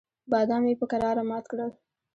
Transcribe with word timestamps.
بادام 0.31 0.63
یې 0.69 0.75
په 0.81 0.85
کراره 0.91 1.23
مات 1.29 1.45
کړل. 1.51 1.71